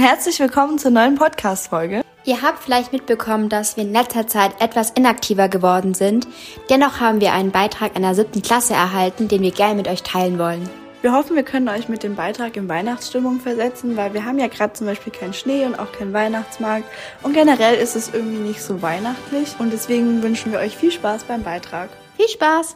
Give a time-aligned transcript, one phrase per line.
[0.00, 2.00] Herzlich willkommen zur neuen Podcast-Folge.
[2.24, 6.26] Ihr habt vielleicht mitbekommen, dass wir in letzter Zeit etwas inaktiver geworden sind.
[6.70, 10.38] Dennoch haben wir einen Beitrag einer siebten Klasse erhalten, den wir gerne mit euch teilen
[10.38, 10.70] wollen.
[11.02, 14.46] Wir hoffen, wir können euch mit dem Beitrag in Weihnachtsstimmung versetzen, weil wir haben ja
[14.46, 16.86] gerade zum Beispiel keinen Schnee und auch keinen Weihnachtsmarkt.
[17.22, 19.56] Und generell ist es irgendwie nicht so weihnachtlich.
[19.58, 21.90] Und deswegen wünschen wir euch viel Spaß beim Beitrag.
[22.16, 22.74] Viel Spaß!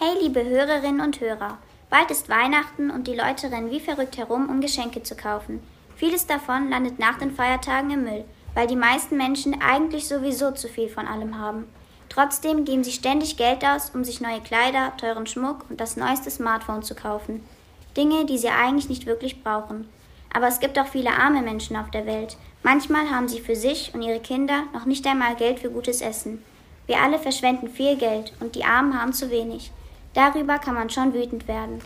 [0.00, 1.58] Hey, liebe Hörerinnen und Hörer.
[1.90, 5.62] Bald ist Weihnachten und die Leute rennen wie verrückt herum, um Geschenke zu kaufen.
[5.96, 8.24] Vieles davon landet nach den Feiertagen im Müll,
[8.54, 11.64] weil die meisten Menschen eigentlich sowieso zu viel von allem haben.
[12.10, 16.30] Trotzdem geben sie ständig Geld aus, um sich neue Kleider, teuren Schmuck und das neueste
[16.30, 17.42] Smartphone zu kaufen.
[17.96, 19.88] Dinge, die sie eigentlich nicht wirklich brauchen.
[20.32, 22.36] Aber es gibt auch viele arme Menschen auf der Welt.
[22.62, 26.44] Manchmal haben sie für sich und ihre Kinder noch nicht einmal Geld für gutes Essen.
[26.86, 29.72] Wir alle verschwenden viel Geld und die Armen haben zu wenig.
[30.14, 31.80] Darüber kann man schon wütend werden.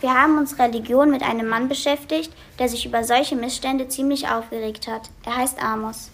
[0.00, 4.86] Wir haben uns Religion mit einem Mann beschäftigt, der sich über solche Missstände ziemlich aufgeregt
[4.86, 5.10] hat.
[5.26, 6.10] Er heißt Amos.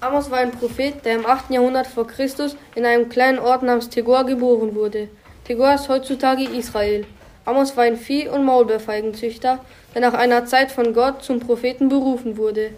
[0.00, 1.50] Amos war ein Prophet, der im 8.
[1.50, 5.08] Jahrhundert vor Christus in einem kleinen Ort namens Tegor geboren wurde.
[5.44, 7.06] Tegor ist heutzutage Israel.
[7.44, 9.58] Amos war ein Vieh- und Maulbeerfeigenzüchter,
[9.94, 12.70] der nach einer Zeit von Gott zum Propheten berufen wurde.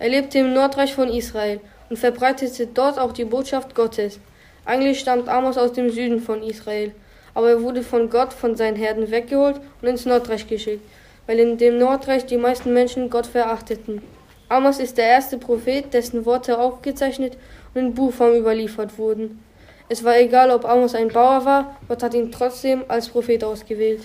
[0.00, 4.18] Er lebte im Nordreich von Israel und verbreitete dort auch die Botschaft Gottes.
[4.64, 6.92] Eigentlich stammt Amos aus dem Süden von Israel
[7.36, 10.80] aber er wurde von Gott von seinen Herden weggeholt und ins Nordreich geschickt,
[11.26, 14.00] weil in dem Nordreich die meisten Menschen Gott verachteten.
[14.48, 17.36] Amos ist der erste Prophet, dessen Worte aufgezeichnet
[17.74, 19.44] und in Buchform überliefert wurden.
[19.90, 24.00] Es war egal, ob Amos ein Bauer war, Gott hat ihn trotzdem als Prophet ausgewählt.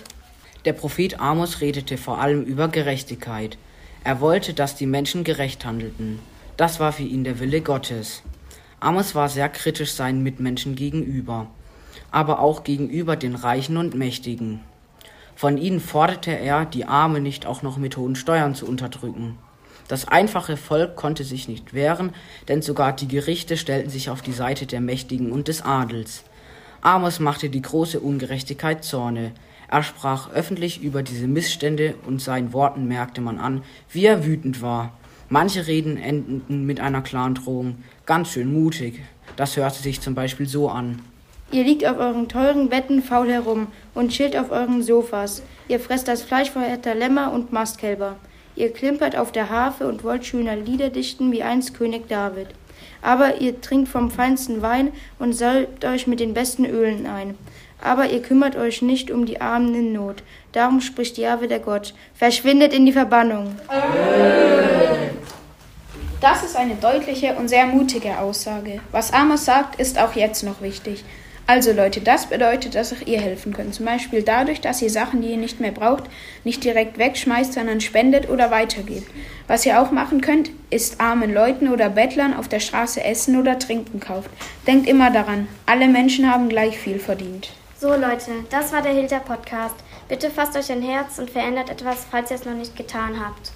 [0.66, 3.56] Der Prophet Amos redete vor allem über Gerechtigkeit.
[4.04, 6.18] Er wollte, dass die Menschen gerecht handelten.
[6.58, 8.22] Das war für ihn der Wille Gottes.
[8.78, 11.46] Amos war sehr kritisch seinen Mitmenschen gegenüber
[12.10, 14.60] aber auch gegenüber den Reichen und Mächtigen.
[15.34, 19.38] Von ihnen forderte er, die Arme nicht auch noch mit hohen Steuern zu unterdrücken.
[19.88, 22.12] Das einfache Volk konnte sich nicht wehren,
[22.48, 26.24] denn sogar die Gerichte stellten sich auf die Seite der Mächtigen und des Adels.
[26.80, 29.32] Amos machte die große Ungerechtigkeit Zorne.
[29.68, 34.62] Er sprach öffentlich über diese Missstände und seinen Worten merkte man an, wie er wütend
[34.62, 34.92] war.
[35.28, 37.78] Manche Reden endeten mit einer klaren Drohung.
[38.04, 39.00] Ganz schön mutig.
[39.36, 41.00] Das hörte sich zum Beispiel so an.
[41.52, 45.42] Ihr liegt auf euren teuren Betten faul herum und chillt auf euren Sofas.
[45.68, 48.16] Ihr fresst das Fleisch verheerter Lämmer und Mastkälber.
[48.56, 52.48] Ihr klimpert auf der Harfe und wollt schöner Lieder dichten wie einst König David.
[53.02, 57.36] Aber ihr trinkt vom feinsten Wein und salbt euch mit den besten Ölen ein.
[57.82, 60.22] Aber ihr kümmert euch nicht um die Armen in Not.
[60.52, 61.92] Darum spricht Jahwe der Gott.
[62.14, 63.56] Verschwindet in die Verbannung.
[66.20, 68.80] Das ist eine deutliche und sehr mutige Aussage.
[68.90, 71.04] Was Amos sagt, ist auch jetzt noch wichtig.
[71.46, 73.74] Also Leute, das bedeutet, dass auch ihr helfen könnt.
[73.74, 76.04] Zum Beispiel dadurch, dass ihr Sachen, die ihr nicht mehr braucht,
[76.44, 79.10] nicht direkt wegschmeißt, sondern spendet oder weitergebt.
[79.48, 83.58] Was ihr auch machen könnt, ist armen Leuten oder Bettlern auf der Straße Essen oder
[83.58, 84.30] Trinken kauft.
[84.66, 87.50] Denkt immer daran, alle Menschen haben gleich viel verdient.
[87.78, 89.74] So Leute, das war der Hilter Podcast.
[90.08, 93.50] Bitte fasst euch ein Herz und verändert etwas, falls ihr es noch nicht getan habt.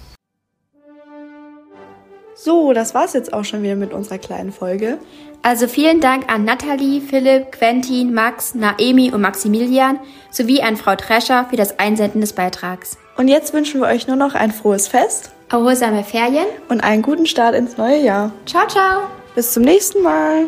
[2.39, 4.99] So, das war's jetzt auch schon wieder mit unserer kleinen Folge.
[5.41, 9.99] Also vielen Dank an Nathalie, Philipp, Quentin, Max, Naemi und Maximilian
[10.29, 12.97] sowie an Frau Trescher für das Einsenden des Beitrags.
[13.17, 17.25] Und jetzt wünschen wir euch nur noch ein frohes Fest, erholsame Ferien und einen guten
[17.25, 18.31] Start ins neue Jahr.
[18.45, 19.07] Ciao, ciao.
[19.33, 20.45] Bis zum nächsten Mal.